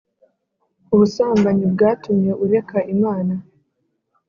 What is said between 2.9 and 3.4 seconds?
Imana